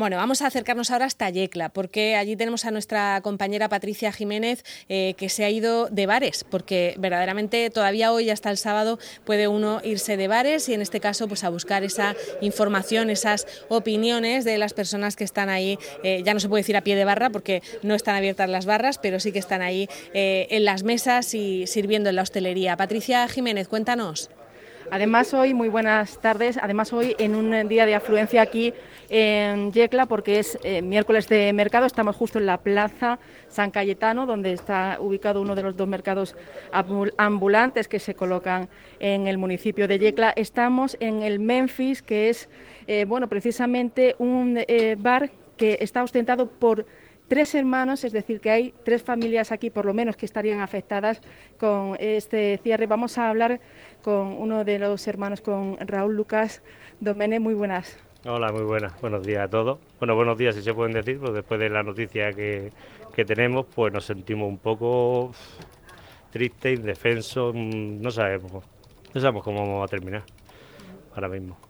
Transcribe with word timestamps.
Bueno, 0.00 0.16
vamos 0.16 0.40
a 0.40 0.46
acercarnos 0.46 0.90
ahora 0.90 1.04
hasta 1.04 1.28
Yecla, 1.28 1.68
porque 1.68 2.16
allí 2.16 2.34
tenemos 2.34 2.64
a 2.64 2.70
nuestra 2.70 3.20
compañera 3.20 3.68
Patricia 3.68 4.12
Jiménez, 4.12 4.64
eh, 4.88 5.12
que 5.18 5.28
se 5.28 5.44
ha 5.44 5.50
ido 5.50 5.88
de 5.90 6.06
bares, 6.06 6.42
porque 6.42 6.94
verdaderamente 6.96 7.68
todavía 7.68 8.10
hoy, 8.10 8.30
hasta 8.30 8.50
el 8.50 8.56
sábado, 8.56 8.98
puede 9.26 9.46
uno 9.46 9.82
irse 9.84 10.16
de 10.16 10.26
bares 10.26 10.70
y 10.70 10.72
en 10.72 10.80
este 10.80 11.00
caso 11.00 11.28
pues 11.28 11.44
a 11.44 11.50
buscar 11.50 11.84
esa 11.84 12.16
información, 12.40 13.10
esas 13.10 13.46
opiniones 13.68 14.46
de 14.46 14.56
las 14.56 14.72
personas 14.72 15.16
que 15.16 15.24
están 15.24 15.50
ahí, 15.50 15.78
eh, 16.02 16.22
ya 16.24 16.32
no 16.32 16.40
se 16.40 16.48
puede 16.48 16.60
decir 16.60 16.78
a 16.78 16.80
pie 16.82 16.96
de 16.96 17.04
barra 17.04 17.28
porque 17.28 17.62
no 17.82 17.94
están 17.94 18.16
abiertas 18.16 18.48
las 18.48 18.64
barras, 18.64 18.96
pero 18.96 19.20
sí 19.20 19.32
que 19.32 19.38
están 19.38 19.60
ahí 19.60 19.86
eh, 20.14 20.46
en 20.48 20.64
las 20.64 20.82
mesas 20.82 21.34
y 21.34 21.66
sirviendo 21.66 22.08
en 22.08 22.16
la 22.16 22.22
hostelería. 22.22 22.74
Patricia 22.78 23.28
Jiménez, 23.28 23.68
cuéntanos. 23.68 24.30
Además 24.90 25.34
hoy, 25.34 25.54
muy 25.54 25.68
buenas 25.68 26.18
tardes, 26.20 26.58
además 26.60 26.92
hoy 26.92 27.14
en 27.18 27.34
un 27.34 27.68
día 27.68 27.86
de 27.86 27.94
afluencia 27.94 28.42
aquí 28.42 28.72
en 29.08 29.72
Yecla, 29.72 30.06
porque 30.06 30.38
es 30.38 30.58
eh, 30.64 30.82
miércoles 30.82 31.28
de 31.28 31.52
mercado, 31.52 31.86
estamos 31.86 32.16
justo 32.16 32.38
en 32.38 32.46
la 32.46 32.58
plaza 32.58 33.18
San 33.48 33.70
Cayetano, 33.70 34.26
donde 34.26 34.52
está 34.52 34.96
ubicado 35.00 35.42
uno 35.42 35.54
de 35.54 35.62
los 35.62 35.76
dos 35.76 35.86
mercados 35.86 36.34
ambulantes 37.16 37.88
que 37.88 37.98
se 37.98 38.14
colocan 38.14 38.68
en 38.98 39.26
el 39.26 39.38
municipio 39.38 39.86
de 39.86 39.98
Yecla. 39.98 40.32
Estamos 40.34 40.96
en 41.00 41.22
el 41.22 41.38
Memphis, 41.38 42.02
que 42.02 42.30
es, 42.30 42.48
eh, 42.86 43.04
bueno, 43.04 43.28
precisamente 43.28 44.16
un 44.18 44.58
eh, 44.66 44.96
bar 44.98 45.30
que 45.56 45.78
está 45.80 46.02
ostentado 46.02 46.48
por 46.48 46.86
tres 47.30 47.54
hermanos, 47.54 48.02
es 48.02 48.12
decir, 48.12 48.40
que 48.40 48.50
hay 48.50 48.74
tres 48.84 49.04
familias 49.04 49.52
aquí 49.52 49.70
por 49.70 49.86
lo 49.86 49.94
menos 49.94 50.16
que 50.16 50.26
estarían 50.26 50.58
afectadas 50.58 51.22
con 51.60 51.96
este 52.00 52.58
cierre. 52.58 52.88
Vamos 52.88 53.18
a 53.18 53.30
hablar 53.30 53.60
con 54.02 54.32
uno 54.32 54.64
de 54.64 54.80
los 54.80 55.06
hermanos, 55.06 55.40
con 55.40 55.78
Raúl 55.78 56.16
Lucas 56.16 56.60
Domene. 56.98 57.38
Muy 57.38 57.54
buenas. 57.54 57.96
Hola, 58.26 58.50
muy 58.50 58.64
buenas. 58.64 59.00
Buenos 59.00 59.24
días 59.24 59.44
a 59.44 59.48
todos. 59.48 59.78
Bueno, 60.00 60.16
buenos 60.16 60.36
días 60.36 60.56
si 60.56 60.62
se 60.62 60.74
pueden 60.74 60.92
decir, 60.92 61.20
pues 61.20 61.32
después 61.32 61.60
de 61.60 61.70
la 61.70 61.84
noticia 61.84 62.32
que, 62.32 62.72
que 63.14 63.24
tenemos, 63.24 63.64
pues 63.72 63.92
nos 63.92 64.04
sentimos 64.04 64.48
un 64.48 64.58
poco 64.58 65.30
tristes, 66.32 66.80
indefensos, 66.80 67.54
mm, 67.54 68.02
no 68.02 68.10
sabemos, 68.10 68.64
no 69.14 69.20
sabemos 69.20 69.44
cómo 69.44 69.60
vamos 69.60 69.84
a 69.84 69.88
terminar 69.88 70.24
ahora 71.14 71.28
mismo. 71.28 71.69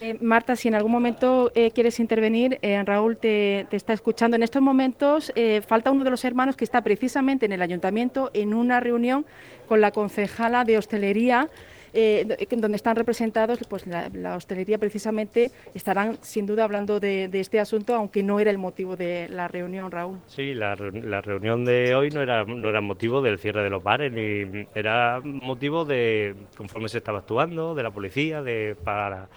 Eh, 0.00 0.16
Marta, 0.20 0.56
si 0.56 0.68
en 0.68 0.74
algún 0.74 0.92
momento 0.92 1.52
eh, 1.54 1.72
quieres 1.72 2.00
intervenir, 2.00 2.58
eh, 2.62 2.82
Raúl 2.84 3.18
te, 3.18 3.66
está 3.70 3.92
escuchando. 3.92 4.36
En 4.36 4.42
estos 4.42 4.62
momentos 4.62 5.32
falta 5.66 5.90
uno 5.90 6.04
de 6.04 6.10
los 6.10 6.24
hermanos 6.24 6.56
que 6.56 6.64
está 6.64 6.82
precisamente 6.82 7.46
en 7.46 7.52
el 7.52 7.62
ayuntamiento 7.62 8.30
en 8.32 8.54
una 8.54 8.80
reunión 8.80 9.26
con 9.68 9.80
la 9.80 9.90
concejala 9.90 10.64
de 10.64 10.78
hostelería. 10.78 11.48
donde 11.92 12.76
están 12.76 12.96
representados, 12.96 13.58
pues 13.68 13.86
la, 13.86 14.36
hostelería 14.36 14.78
precisamente 14.78 15.50
estarán 15.74 16.18
sin 16.22 16.46
duda 16.46 16.64
hablando 16.64 17.00
de, 17.00 17.28
este 17.32 17.58
asunto, 17.58 17.94
aunque 17.94 18.22
no 18.22 18.38
era 18.40 18.50
el 18.50 18.58
motivo 18.58 18.96
de 18.96 19.28
la 19.28 19.48
reunión, 19.48 19.90
Raúl. 19.90 20.18
Sí, 20.26 20.54
la, 20.54 20.74
reunión 20.76 21.64
de 21.64 21.94
hoy 21.94 22.10
no 22.10 22.22
era, 22.22 22.44
no 22.44 22.68
era 22.68 22.80
motivo 22.80 23.20
del 23.22 23.38
cierre 23.38 23.62
de 23.62 23.70
los 23.70 23.82
bares, 23.82 24.12
ni 24.12 24.66
era 24.74 25.20
motivo 25.22 25.84
de 25.84 26.34
conforme 26.56 26.88
se 26.88 26.98
estaba 26.98 27.18
actuando, 27.18 27.74
de 27.74 27.82
la 27.82 27.90
policía, 27.90 28.42
de 28.42 28.76
para 28.84 29.28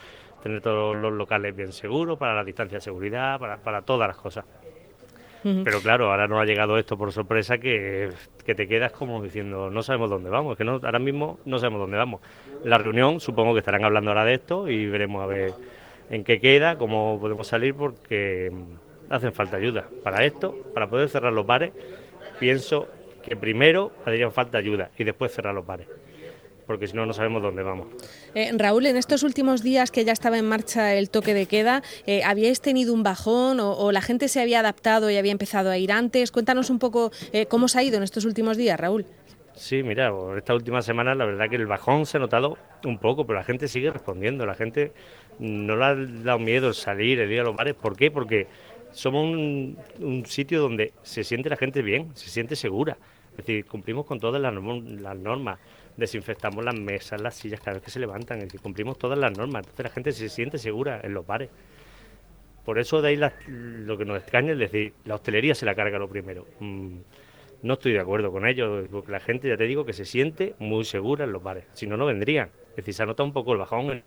tener 0.44 0.60
todos 0.60 0.98
los 0.98 1.14
locales 1.14 1.56
bien 1.56 1.72
seguros, 1.72 2.20
para 2.20 2.36
la 2.36 2.44
distancia 2.44 2.78
de 2.78 2.82
seguridad, 2.82 3.40
para, 3.40 3.82
todas 3.82 4.10
las 4.10 4.18
cosas. 4.18 4.44
Pero 5.42 5.82
claro, 5.82 6.10
ahora 6.10 6.26
nos 6.26 6.42
ha 6.42 6.46
llegado 6.46 6.78
esto 6.78 6.98
por 6.98 7.12
sorpresa 7.12 7.58
que, 7.58 8.10
te 8.46 8.68
quedas 8.68 8.94
como 8.94 9.22
diciendo, 9.22 9.70
no 9.70 9.84
sabemos 9.84 10.10
dónde 10.10 10.30
vamos, 10.30 10.58
que 10.58 10.64
no, 10.64 10.80
ahora 10.84 11.00
mismo 11.00 11.40
no 11.46 11.60
sabemos 11.60 11.82
dónde 11.82 11.98
vamos. 11.98 12.22
La 12.64 12.78
reunión 12.78 13.20
supongo 13.20 13.54
que 13.54 13.60
estarán 13.60 13.84
hablando 13.84 14.12
ahora 14.12 14.24
de 14.24 14.36
esto 14.36 14.70
y 14.70 14.86
veremos 14.86 15.22
a 15.22 15.26
ver 15.26 15.54
en 16.10 16.24
qué 16.24 16.40
queda, 16.40 16.78
cómo 16.78 17.18
podemos 17.20 17.48
salir, 17.48 17.76
porque 17.76 18.52
hacen 19.10 19.34
falta 19.34 19.58
ayuda. 19.58 19.86
Para 20.02 20.24
esto, 20.24 20.56
para 20.74 20.90
poder 20.90 21.10
cerrar 21.10 21.34
los 21.34 21.46
bares, 21.46 21.74
pienso 22.40 22.88
que 23.22 23.36
primero 23.36 23.92
harían 24.06 24.32
falta 24.32 24.58
ayuda 24.58 24.92
y 24.98 25.04
después 25.04 25.34
cerrar 25.34 25.54
los 25.54 25.66
bares 25.66 25.88
porque 26.66 26.88
si 26.88 26.96
no, 26.96 27.06
no 27.06 27.14
sabemos 27.14 27.42
dónde 27.42 27.64
vamos. 27.64 27.88
Eh, 28.36 28.52
Raúl, 28.58 28.86
en 28.86 28.98
estos 28.98 29.24
últimos 29.24 29.64
días 29.64 29.92
que 29.92 30.06
ya 30.06 30.14
estaba 30.14 30.38
en 30.38 30.48
marcha 30.48 30.96
el 30.96 31.10
toque 31.10 31.34
de 31.34 31.46
queda, 31.46 31.84
eh, 32.06 32.24
¿habíais 32.24 32.62
tenido 32.62 32.94
un 32.94 33.04
bajón 33.04 33.60
o, 33.60 33.92
la 33.92 34.02
gente 34.02 34.28
se 34.28 34.42
había 34.42 34.60
adaptado 34.60 35.10
y 35.10 35.18
había 35.18 35.32
empezado 35.32 35.70
a 35.70 35.78
ir 35.78 35.92
antes? 35.92 36.32
Cuéntanos 36.32 36.70
un 36.70 36.80
poco 36.80 37.12
eh, 37.32 37.46
cómo 37.46 37.68
se 37.68 37.80
ha 37.80 37.84
ido 37.84 37.98
en 37.98 38.04
estos 38.04 38.26
últimos 38.26 38.58
días, 38.58 38.80
Raúl. 38.80 39.06
Sí, 39.56 39.84
mira, 39.84 40.12
esta 40.36 40.56
última 40.56 40.82
semana 40.82 41.14
la 41.14 41.26
verdad 41.26 41.48
que 41.50 41.58
el 41.58 41.68
bajón 41.68 42.08
se 42.08 42.18
ha 42.18 42.20
notado 42.20 42.58
un 42.84 42.98
poco, 42.98 43.26
pero 43.28 43.38
la 43.38 43.46
gente 43.46 43.68
sigue 43.68 43.92
respondiendo, 43.92 44.48
la 44.48 44.56
gente 44.56 44.94
no 45.38 45.76
le 45.76 45.86
ha 45.86 45.96
dado 45.96 46.40
miedo 46.40 46.74
salir, 46.74 47.20
el 47.20 47.32
ir 47.32 47.42
a 47.42 47.44
los 47.44 47.56
bares. 47.56 47.76
¿Por 47.76 47.96
qué? 47.96 48.10
Porque 48.10 48.48
somos 48.92 49.26
un, 49.26 49.78
un 50.00 50.26
sitio 50.26 50.60
donde 50.60 50.94
se 51.04 51.24
siente 51.24 51.50
la 51.50 51.58
gente 51.58 51.84
bien, 51.84 52.10
se 52.16 52.30
siente 52.30 52.56
segura. 52.56 52.98
Es 53.34 53.38
decir, 53.38 53.66
cumplimos 53.66 54.06
con 54.06 54.20
todas 54.20 54.40
las, 54.40 54.54
normas, 54.54 55.60
desinfectamos 55.98 56.64
las 56.64 56.76
mesas, 56.76 57.22
las 57.22 57.36
sillas 57.36 57.60
cada 57.60 57.76
vez 57.76 57.84
que 57.84 57.92
se 57.92 58.00
levantan, 58.00 58.40
es 58.40 58.46
decir, 58.46 58.62
cumplimos 58.62 58.98
todas 58.98 59.18
las 59.18 59.38
normas, 59.38 59.62
entonces 59.62 59.84
la 59.84 59.90
gente 59.90 60.12
se 60.12 60.30
siente 60.30 60.58
segura 60.58 61.02
en 61.04 61.14
los 61.14 61.26
bares. 61.26 61.50
Por 62.66 62.80
eso 62.80 63.02
de 63.02 63.10
ahí 63.10 63.20
lo 63.48 63.98
que 63.98 64.06
nos 64.06 64.18
extraña 64.18 64.54
es 64.54 64.60
decir, 64.60 64.94
la 65.06 65.16
hostelería 65.16 65.54
se 65.54 65.66
la 65.66 65.76
carga 65.76 66.00
lo 66.00 66.08
primero. 66.08 66.48
Mm, 66.60 66.98
no 67.62 67.74
estoy 67.74 67.94
de 67.94 68.00
acuerdo 68.00 68.32
con 68.32 68.48
ello, 68.48 68.86
porque 68.90 69.12
la 69.12 69.20
gente, 69.20 69.48
ya 69.48 69.58
te 69.58 69.66
digo, 69.66 69.86
que 69.86 69.94
se 69.94 70.06
siente 70.06 70.56
muy 70.60 70.86
segura 70.86 71.26
en 71.26 71.32
los 71.32 71.44
bares, 71.44 71.66
si 71.74 71.88
no, 71.88 71.98
no 71.98 72.06
vendrían. 72.06 72.50
Es 72.72 72.78
decir, 72.78 72.94
se 72.94 73.06
nota 73.06 73.24
un 73.24 73.34
poco 73.34 73.54
el 73.54 73.60
bajón, 73.60 74.04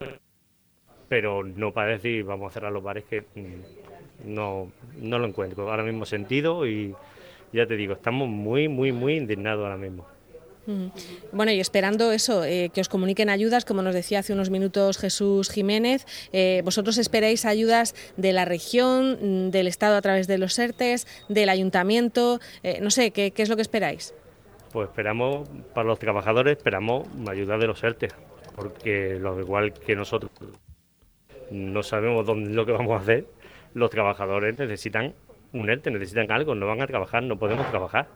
pero 1.08 1.44
no 1.44 1.72
para 1.72 1.92
decir 1.92 2.25
vamos 2.25 2.50
a 2.50 2.54
cerrar 2.54 2.72
los 2.72 2.82
bares 2.82 3.04
que 3.04 3.22
mm, 3.22 4.32
no, 4.34 4.72
no 4.98 5.19
lo 5.19 5.26
encuentro 5.26 5.70
ahora 5.70 5.82
mismo 5.82 6.04
sentido 6.04 6.66
y 6.66 6.94
ya 7.52 7.66
te 7.66 7.76
digo, 7.76 7.94
estamos 7.94 8.28
muy, 8.28 8.69
muy, 8.69 8.92
muy 8.92 9.16
indignados 9.16 9.64
ahora 9.64 9.76
mismo. 9.76 10.06
Bueno, 11.32 11.53
y 11.53 11.60
esperando 11.60 12.12
eso, 12.12 12.44
eh, 12.44 12.71
que 12.72 12.81
os 12.81 12.88
comuniquen 12.88 13.31
ayudas, 13.31 13.65
como 13.65 13.82
nos 13.82 13.94
decía 13.94 14.21
hace 14.21 14.32
unos 14.32 14.50
minutos 14.50 14.99
Jesús 14.99 15.50
Jiménez, 15.50 16.06
eh, 16.32 16.62
vosotros 16.65 16.99
esperáis 16.99 17.44
ayudas 17.44 17.94
de 18.16 18.32
la 18.32 18.44
región, 18.44 19.19
mm, 19.21 19.50
del 19.50 19.66
Estado 19.66 19.97
a 19.97 20.03
través 20.03 20.26
de 20.26 20.38
los 20.38 20.59
ERTES, 20.59 21.06
del 21.28 21.49
ayuntamiento, 21.49 22.41
eh, 22.62 22.81
no 22.81 22.91
sé, 22.91 23.10
¿qué, 23.10 23.32
es 23.37 23.49
lo 23.49 23.56
que 23.56 23.62
esperáis? 23.62 24.15
Pues 24.72 24.88
esperamos, 24.88 25.49
para 25.75 25.87
los 25.87 25.99
trabajadores, 25.99 26.56
esperamos 26.56 27.06
ayuda 27.28 27.59
de 27.59 27.66
los 27.66 27.82
ERTES, 27.82 28.15
porque 28.55 29.19
lo 29.21 29.38
igual 29.41 29.72
que 29.72 29.94
nosotros 29.94 30.31
no 31.50 31.82
sabemos 31.82 32.26
dónde 32.26 32.50
lo 32.50 32.66
que 32.66 32.72
vamos 32.72 32.93
a 32.93 33.03
hacer, 33.03 33.26
los 33.75 33.91
trabajadores 33.91 34.59
necesitan 34.59 35.15
un 35.53 35.71
ERTE, 35.71 35.91
necesitan 35.91 36.31
algo, 36.32 36.55
no 36.55 36.66
van 36.66 36.82
a 36.82 36.87
trabajar, 36.87 37.22
no 37.22 37.38
podemos 37.38 37.69
trabajar. 37.71 38.09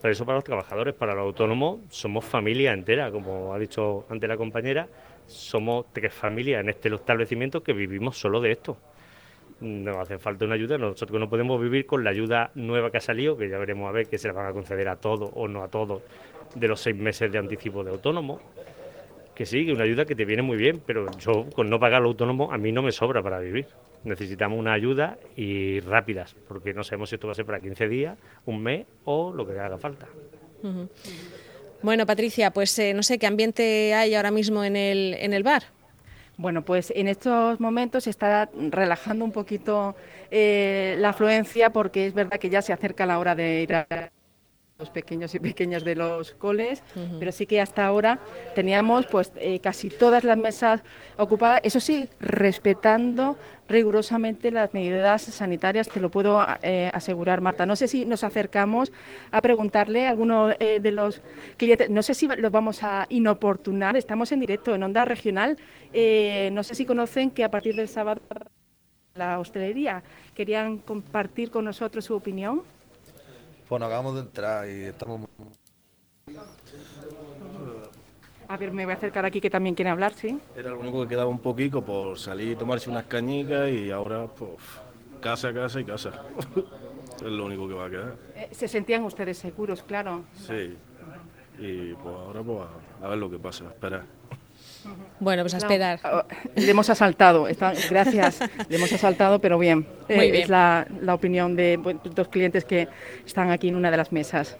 Por 0.00 0.10
eso 0.10 0.24
para 0.24 0.36
los 0.36 0.44
trabajadores, 0.44 0.94
para 0.94 1.14
los 1.14 1.24
autónomos, 1.24 1.80
somos 1.90 2.24
familia 2.24 2.72
entera, 2.72 3.10
como 3.10 3.52
ha 3.52 3.58
dicho 3.58 4.06
antes 4.08 4.28
la 4.28 4.38
compañera, 4.38 4.88
somos 5.26 5.86
tres 5.92 6.12
familias 6.14 6.62
en 6.62 6.70
este 6.70 6.88
establecimiento 6.94 7.62
que 7.62 7.74
vivimos 7.74 8.18
solo 8.18 8.40
de 8.40 8.52
esto. 8.52 8.78
Nos 9.60 9.98
hace 9.98 10.18
falta 10.18 10.46
una 10.46 10.54
ayuda, 10.54 10.78
nosotros 10.78 11.20
no 11.20 11.28
podemos 11.28 11.60
vivir 11.60 11.84
con 11.84 12.02
la 12.02 12.10
ayuda 12.10 12.50
nueva 12.54 12.90
que 12.90 12.96
ha 12.96 13.02
salido, 13.02 13.36
que 13.36 13.50
ya 13.50 13.58
veremos 13.58 13.90
a 13.90 13.92
ver 13.92 14.06
que 14.06 14.16
se 14.16 14.28
la 14.28 14.32
van 14.32 14.46
a 14.46 14.52
conceder 14.52 14.88
a 14.88 14.96
todos 14.96 15.30
o 15.34 15.46
no 15.48 15.62
a 15.62 15.68
todos, 15.68 16.02
de 16.54 16.66
los 16.66 16.80
seis 16.80 16.96
meses 16.96 17.30
de 17.30 17.36
anticipo 17.36 17.84
de 17.84 17.90
autónomo. 17.90 18.40
Que 19.34 19.44
sí, 19.44 19.66
que 19.66 19.72
una 19.72 19.84
ayuda 19.84 20.06
que 20.06 20.14
te 20.14 20.24
viene 20.24 20.42
muy 20.42 20.56
bien, 20.56 20.80
pero 20.84 21.10
yo 21.18 21.46
con 21.54 21.68
no 21.68 21.78
pagar 21.78 22.00
lo 22.00 22.08
autónomo 22.08 22.50
a 22.52 22.56
mí 22.56 22.72
no 22.72 22.82
me 22.82 22.92
sobra 22.92 23.22
para 23.22 23.38
vivir 23.38 23.66
necesitamos 24.04 24.58
una 24.58 24.72
ayuda 24.72 25.18
y 25.36 25.80
rápidas, 25.80 26.34
porque 26.48 26.72
no 26.74 26.84
sabemos 26.84 27.10
si 27.10 27.16
esto 27.16 27.26
va 27.26 27.32
a 27.32 27.36
ser 27.36 27.46
para 27.46 27.60
15 27.60 27.88
días, 27.88 28.18
un 28.46 28.62
mes 28.62 28.86
o 29.04 29.32
lo 29.32 29.46
que 29.46 29.58
haga 29.58 29.78
falta. 29.78 30.06
Bueno, 31.82 32.06
Patricia, 32.06 32.50
pues 32.50 32.78
eh, 32.78 32.92
no 32.94 33.02
sé 33.02 33.18
qué 33.18 33.26
ambiente 33.26 33.94
hay 33.94 34.14
ahora 34.14 34.30
mismo 34.30 34.64
en 34.64 34.76
el, 34.76 35.14
en 35.14 35.32
el 35.32 35.42
bar. 35.42 35.64
Bueno, 36.36 36.62
pues 36.62 36.92
en 36.96 37.08
estos 37.08 37.60
momentos 37.60 38.04
se 38.04 38.10
está 38.10 38.48
relajando 38.70 39.24
un 39.24 39.32
poquito 39.32 39.94
eh, 40.30 40.96
la 40.98 41.10
afluencia 41.10 41.70
porque 41.70 42.06
es 42.06 42.14
verdad 42.14 42.38
que 42.38 42.48
ya 42.48 42.62
se 42.62 42.72
acerca 42.72 43.04
la 43.04 43.18
hora 43.18 43.34
de 43.34 43.62
ir 43.62 43.74
a 43.74 43.86
los 44.80 44.90
pequeños 44.90 45.34
y 45.34 45.38
pequeñas 45.38 45.84
de 45.84 45.94
los 45.94 46.32
coles, 46.32 46.82
pero 47.18 47.30
sí 47.30 47.46
que 47.46 47.60
hasta 47.60 47.86
ahora 47.86 48.18
teníamos 48.54 49.06
pues 49.06 49.30
eh, 49.36 49.60
casi 49.60 49.90
todas 49.90 50.24
las 50.24 50.38
mesas 50.38 50.82
ocupadas, 51.16 51.60
eso 51.62 51.78
sí, 51.78 52.08
respetando 52.18 53.36
rigurosamente 53.68 54.50
las 54.50 54.74
medidas 54.74 55.22
sanitarias, 55.22 55.88
te 55.88 56.00
lo 56.00 56.10
puedo 56.10 56.44
eh, 56.62 56.90
asegurar, 56.92 57.40
Marta. 57.40 57.66
No 57.66 57.76
sé 57.76 57.86
si 57.86 58.04
nos 58.04 58.24
acercamos 58.24 58.90
a 59.30 59.40
preguntarle 59.40 60.06
a 60.06 60.10
alguno 60.10 60.50
eh, 60.58 60.80
de 60.80 60.90
los 60.90 61.20
clientes, 61.56 61.88
no 61.90 62.02
sé 62.02 62.14
si 62.14 62.26
los 62.26 62.50
vamos 62.50 62.82
a 62.82 63.06
inoportunar, 63.10 63.96
estamos 63.96 64.32
en 64.32 64.40
directo 64.40 64.74
en 64.74 64.82
Onda 64.82 65.04
Regional, 65.04 65.56
no 66.52 66.62
sé 66.62 66.74
si 66.74 66.86
conocen 66.86 67.30
que 67.30 67.44
a 67.44 67.50
partir 67.50 67.76
del 67.76 67.88
sábado 67.88 68.22
la 69.14 69.38
hostelería, 69.38 70.02
¿querían 70.34 70.78
compartir 70.78 71.50
con 71.50 71.64
nosotros 71.64 72.04
su 72.04 72.14
opinión? 72.14 72.62
Bueno, 73.70 73.86
acabamos 73.86 74.14
de 74.16 74.20
entrar 74.22 74.68
y 74.68 74.82
estamos... 74.82 75.28
A 78.48 78.56
ver, 78.56 78.72
me 78.72 78.84
voy 78.84 78.92
a 78.92 78.96
acercar 78.96 79.24
aquí 79.24 79.40
que 79.40 79.48
también 79.48 79.76
quiere 79.76 79.90
hablar, 79.90 80.12
¿sí? 80.12 80.40
Era 80.56 80.70
lo 80.70 80.80
único 80.80 81.02
que 81.02 81.08
quedaba 81.08 81.30
un 81.30 81.38
poquito 81.38 81.80
por 81.80 82.18
salir 82.18 82.50
y 82.50 82.56
tomarse 82.56 82.90
unas 82.90 83.04
cañicas 83.04 83.70
y 83.70 83.92
ahora, 83.92 84.26
pues, 84.26 84.50
casa, 85.20 85.54
casa 85.54 85.78
y 85.78 85.84
casa. 85.84 86.10
es 87.14 87.22
lo 87.22 87.44
único 87.44 87.68
que 87.68 87.74
va 87.74 87.86
a 87.86 87.90
quedar. 87.90 88.16
Eh, 88.34 88.48
¿Se 88.50 88.66
sentían 88.66 89.04
ustedes 89.04 89.38
seguros, 89.38 89.84
claro? 89.84 90.24
Sí. 90.34 90.76
Y 91.60 91.94
pues 91.94 92.16
ahora, 92.16 92.42
pues, 92.42 92.58
a 93.00 93.08
ver 93.08 93.18
lo 93.18 93.30
que 93.30 93.38
pasa, 93.38 93.66
espera. 93.66 94.04
Bueno, 95.18 95.42
pues 95.42 95.52
a 95.54 95.58
esperar. 95.58 96.00
No, 96.02 96.24
le 96.56 96.70
hemos 96.70 96.88
asaltado, 96.88 97.46
está, 97.48 97.74
gracias, 97.90 98.38
le 98.68 98.76
hemos 98.76 98.90
asaltado, 98.92 99.38
pero 99.38 99.58
bien. 99.58 99.86
Muy 100.08 100.26
Eh, 100.26 100.30
bien. 100.30 100.42
Es 100.44 100.48
la, 100.48 100.86
la 101.02 101.12
opinión 101.14 101.54
de 101.54 101.78
dos 102.14 102.28
clientes 102.28 102.64
que 102.64 102.88
están 103.26 103.50
aquí 103.50 103.68
en 103.68 103.76
una 103.76 103.90
de 103.90 103.96
las 103.98 104.10
mesas. 104.12 104.56